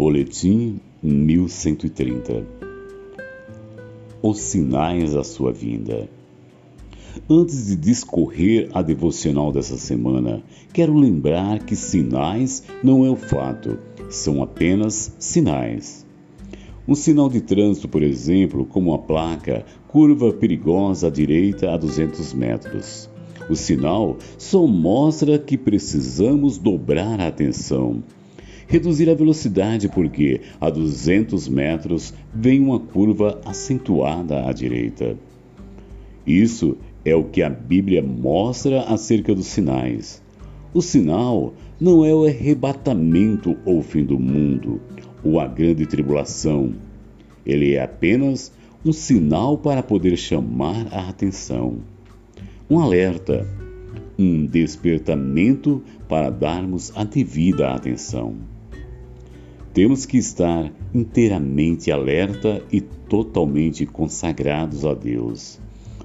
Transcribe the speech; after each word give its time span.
Boletim 0.00 0.80
1130 1.02 2.46
Os 4.22 4.40
sinais 4.40 5.12
da 5.12 5.22
sua 5.22 5.52
vinda. 5.52 6.08
Antes 7.28 7.66
de 7.66 7.76
discorrer 7.76 8.70
a 8.72 8.80
devocional 8.80 9.52
dessa 9.52 9.76
semana, 9.76 10.42
quero 10.72 10.94
lembrar 10.94 11.62
que 11.66 11.76
sinais 11.76 12.62
não 12.82 13.04
é 13.04 13.10
o 13.10 13.14
fato, 13.14 13.78
são 14.08 14.42
apenas 14.42 15.14
sinais. 15.18 16.06
Um 16.88 16.94
sinal 16.94 17.28
de 17.28 17.42
trânsito, 17.42 17.86
por 17.86 18.02
exemplo, 18.02 18.64
como 18.64 18.94
a 18.94 18.98
placa 18.98 19.66
curva 19.86 20.32
perigosa 20.32 21.08
à 21.08 21.10
direita 21.10 21.74
a 21.74 21.76
200 21.76 22.32
metros. 22.32 23.10
O 23.50 23.54
sinal 23.54 24.16
só 24.38 24.66
mostra 24.66 25.38
que 25.38 25.58
precisamos 25.58 26.56
dobrar 26.56 27.20
a 27.20 27.26
atenção 27.26 28.02
reduzir 28.70 29.10
a 29.10 29.14
velocidade 29.14 29.88
porque 29.88 30.40
a 30.60 30.70
200 30.70 31.48
metros 31.48 32.14
vem 32.32 32.60
uma 32.60 32.78
curva 32.78 33.40
acentuada 33.44 34.46
à 34.46 34.52
direita. 34.52 35.16
Isso 36.24 36.76
é 37.04 37.12
o 37.12 37.24
que 37.24 37.42
a 37.42 37.50
Bíblia 37.50 38.00
mostra 38.00 38.82
acerca 38.82 39.34
dos 39.34 39.46
sinais. 39.46 40.22
O 40.72 40.80
sinal 40.80 41.52
não 41.80 42.04
é 42.04 42.14
o 42.14 42.24
arrebatamento 42.24 43.56
ou 43.64 43.80
o 43.80 43.82
fim 43.82 44.04
do 44.04 44.20
mundo, 44.20 44.80
ou 45.24 45.40
a 45.40 45.48
grande 45.48 45.84
tribulação. 45.84 46.72
Ele 47.44 47.74
é 47.74 47.82
apenas 47.82 48.52
um 48.84 48.92
sinal 48.92 49.58
para 49.58 49.82
poder 49.82 50.16
chamar 50.16 50.86
a 50.92 51.08
atenção. 51.08 51.78
Um 52.70 52.78
alerta, 52.78 53.44
um 54.16 54.46
despertamento 54.46 55.82
para 56.08 56.30
darmos 56.30 56.92
a 56.94 57.02
devida 57.02 57.70
atenção. 57.70 58.36
Temos 59.72 60.04
que 60.04 60.18
estar 60.18 60.72
inteiramente 60.92 61.92
alerta 61.92 62.60
e 62.72 62.80
totalmente 62.80 63.86
consagrados 63.86 64.84
a 64.84 64.94
Deus, 64.94 65.60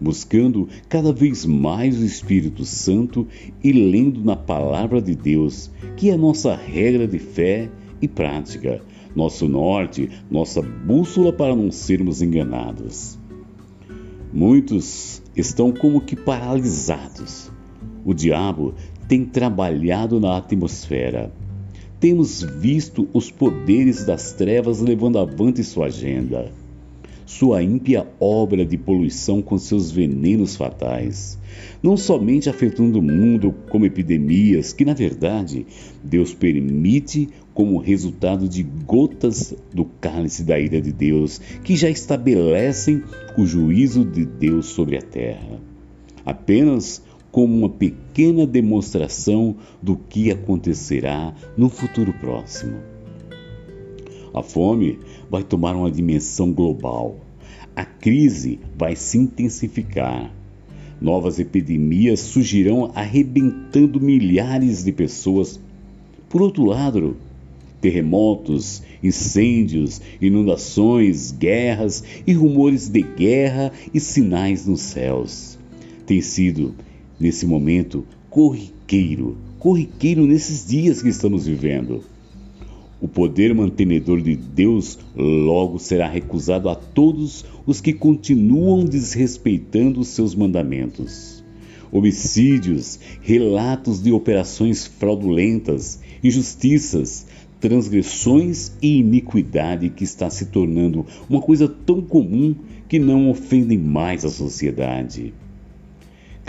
buscando 0.00 0.66
cada 0.88 1.12
vez 1.12 1.44
mais 1.44 2.00
o 2.00 2.04
Espírito 2.04 2.64
Santo 2.64 3.28
e 3.62 3.70
lendo 3.70 4.24
na 4.24 4.34
palavra 4.34 5.02
de 5.02 5.14
Deus, 5.14 5.70
que 5.94 6.08
é 6.08 6.16
nossa 6.16 6.56
regra 6.56 7.06
de 7.06 7.18
fé 7.18 7.68
e 8.00 8.08
prática, 8.08 8.80
nosso 9.14 9.46
norte, 9.46 10.08
nossa 10.30 10.62
bússola 10.62 11.30
para 11.30 11.54
não 11.54 11.70
sermos 11.70 12.22
enganados. 12.22 13.18
Muitos 14.32 15.22
estão 15.36 15.70
como 15.70 16.00
que 16.00 16.16
paralisados. 16.16 17.50
O 18.06 18.14
diabo 18.14 18.74
tem 19.06 19.26
trabalhado 19.26 20.18
na 20.18 20.38
atmosfera 20.38 21.30
temos 22.00 22.42
visto 22.42 23.06
os 23.12 23.30
poderes 23.30 24.06
das 24.06 24.32
trevas 24.32 24.80
levando 24.80 25.18
avante 25.18 25.62
sua 25.62 25.86
agenda, 25.86 26.50
sua 27.26 27.62
ímpia 27.62 28.06
obra 28.18 28.64
de 28.64 28.78
poluição 28.78 29.42
com 29.42 29.58
seus 29.58 29.90
venenos 29.90 30.56
fatais, 30.56 31.38
não 31.82 31.98
somente 31.98 32.48
afetando 32.48 32.98
o 32.98 33.02
mundo 33.02 33.54
como 33.68 33.84
epidemias, 33.84 34.72
que 34.72 34.84
na 34.84 34.94
verdade 34.94 35.66
Deus 36.02 36.32
permite 36.32 37.28
como 37.52 37.78
resultado 37.78 38.48
de 38.48 38.62
gotas 38.62 39.54
do 39.72 39.84
cálice 39.84 40.42
da 40.42 40.58
ira 40.58 40.80
de 40.80 40.92
Deus, 40.92 41.38
que 41.62 41.76
já 41.76 41.90
estabelecem 41.90 43.02
o 43.36 43.44
juízo 43.44 44.06
de 44.06 44.24
Deus 44.24 44.66
sobre 44.66 44.96
a 44.96 45.02
terra. 45.02 45.60
Apenas 46.24 47.02
como 47.30 47.56
uma 47.56 47.68
pequena 47.68 48.46
demonstração 48.46 49.56
do 49.82 49.96
que 49.96 50.30
acontecerá 50.30 51.34
no 51.56 51.68
futuro 51.68 52.12
próximo. 52.12 52.78
A 54.32 54.42
fome 54.42 54.98
vai 55.28 55.42
tomar 55.42 55.74
uma 55.74 55.90
dimensão 55.90 56.52
global. 56.52 57.16
A 57.74 57.84
crise 57.84 58.60
vai 58.76 58.94
se 58.94 59.18
intensificar. 59.18 60.32
Novas 61.00 61.38
epidemias 61.38 62.20
surgirão 62.20 62.92
arrebentando 62.94 64.00
milhares 64.00 64.84
de 64.84 64.92
pessoas. 64.92 65.58
Por 66.28 66.42
outro 66.42 66.64
lado, 66.64 67.16
terremotos, 67.80 68.82
incêndios, 69.02 70.00
inundações, 70.20 71.32
guerras 71.32 72.04
e 72.26 72.32
rumores 72.32 72.88
de 72.88 73.02
guerra 73.02 73.72
e 73.92 73.98
sinais 73.98 74.66
nos 74.66 74.80
céus. 74.80 75.58
Tem 76.06 76.20
sido 76.20 76.74
nesse 77.20 77.46
momento 77.46 78.06
corriqueiro, 78.30 79.36
corriqueiro 79.58 80.26
nesses 80.26 80.66
dias 80.66 81.02
que 81.02 81.10
estamos 81.10 81.46
vivendo. 81.46 82.02
O 83.00 83.08
poder 83.08 83.54
mantenedor 83.54 84.20
de 84.20 84.34
Deus 84.36 84.98
logo 85.14 85.78
será 85.78 86.08
recusado 86.08 86.68
a 86.68 86.74
todos 86.74 87.44
os 87.66 87.80
que 87.80 87.92
continuam 87.92 88.84
desrespeitando 88.84 90.00
os 90.00 90.08
seus 90.08 90.34
mandamentos. 90.34 91.44
Homicídios, 91.92 92.98
relatos 93.20 94.02
de 94.02 94.12
operações 94.12 94.86
fraudulentas, 94.86 96.00
injustiças, 96.22 97.26
transgressões 97.58 98.72
e 98.80 98.98
iniquidade 98.98 99.90
que 99.90 100.04
está 100.04 100.30
se 100.30 100.46
tornando 100.46 101.04
uma 101.28 101.40
coisa 101.40 101.68
tão 101.68 102.00
comum 102.00 102.54
que 102.88 102.98
não 102.98 103.28
ofendem 103.30 103.78
mais 103.78 104.24
a 104.24 104.30
sociedade 104.30 105.34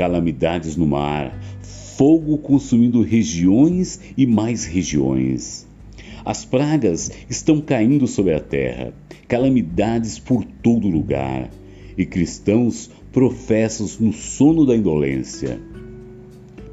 calamidades 0.00 0.78
no 0.78 0.86
mar, 0.86 1.38
fogo 1.60 2.38
consumindo 2.38 3.02
regiões 3.02 4.00
e 4.16 4.26
mais 4.26 4.64
regiões. 4.64 5.68
As 6.24 6.42
pragas 6.42 7.10
estão 7.28 7.60
caindo 7.60 8.06
sobre 8.06 8.32
a 8.32 8.40
terra, 8.40 8.94
calamidades 9.28 10.18
por 10.18 10.42
todo 10.42 10.88
lugar, 10.88 11.50
e 11.98 12.06
cristãos 12.06 12.90
professos 13.12 13.98
no 13.98 14.10
sono 14.10 14.64
da 14.64 14.74
indolência. 14.74 15.60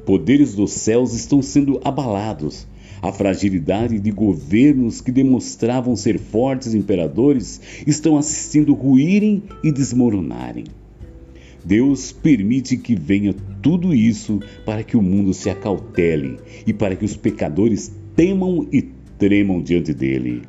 Poderes 0.06 0.54
dos 0.54 0.72
céus 0.72 1.12
estão 1.12 1.42
sendo 1.42 1.78
abalados. 1.84 2.66
A 3.02 3.12
fragilidade 3.12 4.00
de 4.00 4.10
governos 4.10 5.02
que 5.02 5.12
demonstravam 5.12 5.94
ser 5.96 6.18
fortes 6.18 6.72
imperadores 6.72 7.60
estão 7.86 8.16
assistindo 8.16 8.72
ruírem 8.72 9.42
e 9.62 9.70
desmoronarem. 9.70 10.64
Deus 11.64 12.12
permite 12.12 12.76
que 12.76 12.94
venha 12.94 13.34
tudo 13.62 13.94
isso 13.94 14.40
para 14.64 14.82
que 14.82 14.96
o 14.96 15.02
mundo 15.02 15.34
se 15.34 15.50
acautele 15.50 16.36
e 16.66 16.72
para 16.72 16.96
que 16.96 17.04
os 17.04 17.16
pecadores 17.16 17.92
temam 18.14 18.66
e 18.72 18.82
tremam 19.18 19.62
diante 19.62 19.92
dele. 19.92 20.42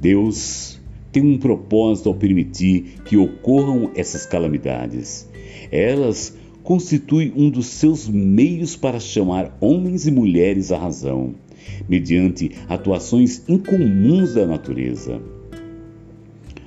Deus 0.00 0.80
tem 1.12 1.22
um 1.22 1.38
propósito 1.38 2.08
ao 2.08 2.14
permitir 2.14 3.00
que 3.04 3.16
ocorram 3.16 3.90
essas 3.94 4.26
calamidades. 4.26 5.28
Elas 5.70 6.36
constituem 6.62 7.32
um 7.36 7.48
dos 7.48 7.66
seus 7.66 8.08
meios 8.08 8.76
para 8.76 9.00
chamar 9.00 9.56
homens 9.60 10.06
e 10.06 10.10
mulheres 10.10 10.72
à 10.72 10.78
razão, 10.78 11.34
mediante 11.88 12.50
atuações 12.68 13.42
incomuns 13.48 14.34
da 14.34 14.46
natureza. 14.46 15.20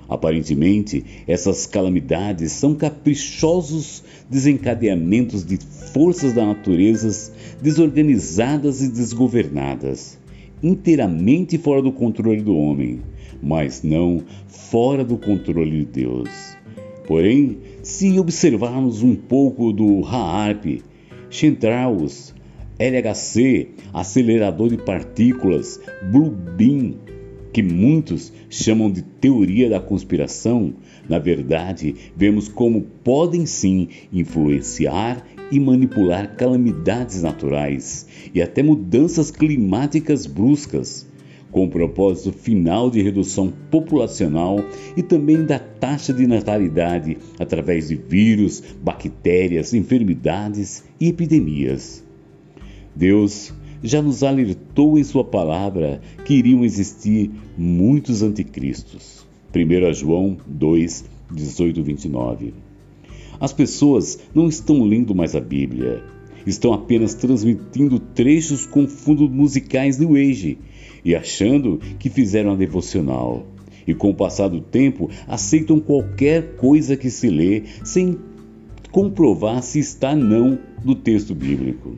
Aparentemente, 0.09 1.05
essas 1.27 1.67
calamidades 1.67 2.51
são 2.51 2.73
caprichosos 2.73 4.03
desencadeamentos 4.27 5.45
de 5.45 5.57
forças 5.93 6.33
da 6.33 6.45
natureza 6.45 7.31
desorganizadas 7.61 8.81
e 8.81 8.91
desgovernadas, 8.91 10.17
inteiramente 10.63 11.59
fora 11.59 11.81
do 11.81 11.91
controle 11.91 12.41
do 12.41 12.55
homem, 12.55 13.01
mas 13.41 13.83
não 13.83 14.23
fora 14.47 15.05
do 15.05 15.15
controle 15.15 15.85
de 15.85 15.85
Deus. 15.85 16.29
Porém, 17.07 17.57
se 17.83 18.19
observarmos 18.19 19.03
um 19.03 19.15
pouco 19.15 19.71
do 19.71 20.03
HAARP, 20.03 20.81
Chemtrails, 21.29 22.33
LHC, 22.79 23.67
acelerador 23.93 24.69
de 24.69 24.77
partículas, 24.77 25.79
Blue 26.11 26.31
Beam, 26.31 26.95
que 27.51 27.63
muitos 27.63 28.31
chamam 28.49 28.91
de 28.91 29.01
teoria 29.01 29.69
da 29.69 29.79
conspiração, 29.79 30.73
na 31.07 31.17
verdade, 31.17 31.95
vemos 32.15 32.47
como 32.47 32.81
podem 33.03 33.45
sim 33.45 33.87
influenciar 34.13 35.25
e 35.51 35.59
manipular 35.59 36.35
calamidades 36.35 37.23
naturais 37.23 38.07
e 38.33 38.41
até 38.41 38.61
mudanças 38.61 39.31
climáticas 39.31 40.25
bruscas, 40.25 41.07
com 41.51 41.65
o 41.65 41.69
propósito 41.69 42.31
final 42.31 42.91
de 42.91 43.01
redução 43.01 43.51
populacional 43.71 44.59
e 44.95 45.01
também 45.01 45.43
da 45.43 45.57
taxa 45.57 46.13
de 46.13 46.27
natalidade 46.27 47.17
através 47.39 47.87
de 47.87 47.95
vírus, 47.95 48.61
bactérias, 48.83 49.73
enfermidades 49.73 50.83
e 50.99 51.07
epidemias. 51.07 52.03
Deus 52.95 53.51
já 53.83 54.01
nos 54.01 54.23
alertou 54.23 54.97
em 54.97 55.03
Sua 55.03 55.23
palavra 55.23 56.01
que 56.25 56.35
iriam 56.35 56.63
existir 56.63 57.31
muitos 57.57 58.21
anticristos. 58.21 59.25
1 59.55 59.93
João 59.93 60.37
2, 60.45 61.05
18, 61.31 61.83
29. 61.83 62.53
As 63.39 63.53
pessoas 63.53 64.19
não 64.35 64.47
estão 64.47 64.83
lendo 64.83 65.15
mais 65.15 65.35
a 65.35 65.39
Bíblia, 65.39 66.03
estão 66.45 66.73
apenas 66.73 67.13
transmitindo 67.13 67.99
trechos 67.99 68.65
com 68.65 68.87
fundos 68.87 69.29
musicais 69.29 69.97
New 69.97 70.15
Age 70.15 70.57
e 71.03 71.15
achando 71.15 71.79
que 71.97 72.09
fizeram 72.09 72.51
a 72.51 72.55
devocional. 72.55 73.45
E 73.87 73.93
com 73.93 74.09
o 74.09 74.15
passar 74.15 74.49
do 74.49 74.61
tempo, 74.61 75.09
aceitam 75.27 75.79
qualquer 75.79 76.55
coisa 76.57 76.95
que 76.95 77.09
se 77.09 77.29
lê 77.29 77.63
sem 77.83 78.17
comprovar 78.91 79.63
se 79.63 79.79
está 79.79 80.15
não 80.15 80.59
no 80.83 80.95
texto 80.95 81.33
bíblico. 81.33 81.95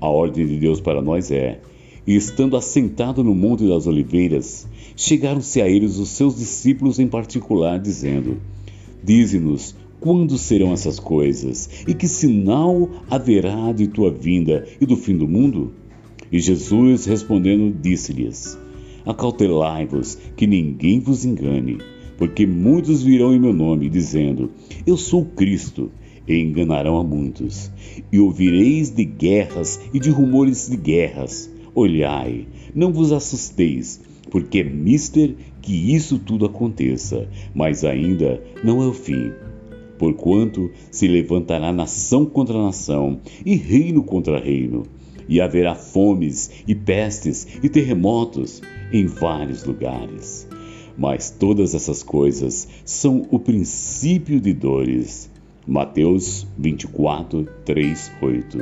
A 0.00 0.08
ordem 0.08 0.46
de 0.46 0.56
Deus 0.58 0.80
para 0.80 1.00
nós 1.00 1.30
é: 1.30 1.60
e 2.06 2.14
estando 2.14 2.56
assentado 2.56 3.24
no 3.24 3.34
Monte 3.34 3.66
das 3.66 3.86
Oliveiras, 3.86 4.68
chegaram-se 4.96 5.62
a 5.62 5.68
eles 5.68 5.96
os 5.98 6.10
seus 6.10 6.36
discípulos 6.36 6.98
em 6.98 7.06
particular, 7.06 7.78
dizendo: 7.78 8.38
Dize-nos 9.02 9.74
quando 10.00 10.36
serão 10.36 10.72
essas 10.72 11.00
coisas? 11.00 11.70
E 11.88 11.94
que 11.94 12.06
sinal 12.06 12.90
haverá 13.08 13.72
de 13.72 13.86
tua 13.88 14.10
vinda 14.10 14.66
e 14.80 14.84
do 14.84 14.96
fim 14.96 15.16
do 15.16 15.26
mundo? 15.26 15.72
E 16.30 16.38
Jesus 16.38 17.06
respondendo 17.06 17.74
disse-lhes: 17.80 18.58
Acautelai-vos, 19.06 20.18
que 20.36 20.46
ninguém 20.46 21.00
vos 21.00 21.24
engane, 21.24 21.78
porque 22.18 22.46
muitos 22.46 23.02
virão 23.02 23.34
em 23.34 23.40
meu 23.40 23.54
nome, 23.54 23.88
dizendo: 23.88 24.50
Eu 24.86 24.96
sou 24.96 25.24
Cristo, 25.24 25.90
e 26.26 26.38
enganarão 26.38 26.98
a 26.98 27.04
muitos. 27.04 27.70
E 28.12 28.18
ouvireis 28.18 28.90
de 28.90 29.04
guerras 29.04 29.80
e 29.92 29.98
de 29.98 30.10
rumores 30.10 30.68
de 30.68 30.76
guerras. 30.76 31.50
Olhai, 31.74 32.46
não 32.74 32.92
vos 32.92 33.12
assusteis, 33.12 34.00
porque 34.30 34.60
é 34.60 34.64
mister 34.64 35.34
que 35.60 35.94
isso 35.94 36.18
tudo 36.18 36.46
aconteça, 36.46 37.28
mas 37.54 37.84
ainda 37.84 38.42
não 38.62 38.82
é 38.82 38.86
o 38.86 38.92
fim. 38.92 39.32
Porquanto 39.98 40.70
se 40.90 41.06
levantará 41.06 41.72
nação 41.72 42.26
contra 42.26 42.62
nação 42.62 43.20
e 43.44 43.54
reino 43.54 44.02
contra 44.02 44.38
reino, 44.38 44.84
e 45.28 45.40
haverá 45.40 45.74
fomes 45.74 46.50
e 46.66 46.74
pestes 46.74 47.46
e 47.62 47.68
terremotos 47.68 48.60
em 48.92 49.06
vários 49.06 49.64
lugares. 49.64 50.46
Mas 50.96 51.30
todas 51.30 51.74
essas 51.74 52.02
coisas 52.02 52.68
são 52.84 53.26
o 53.30 53.38
princípio 53.38 54.40
de 54.40 54.52
dores. 54.52 55.30
Mateus 55.66 56.46
24, 56.58 57.46
3, 57.64 58.12
8. 58.20 58.58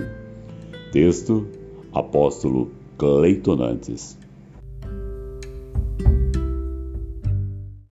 Texto: 0.93 1.46
Apóstolo 1.93 2.70
Cleiton 2.96 3.58
Nantes. 3.58 4.16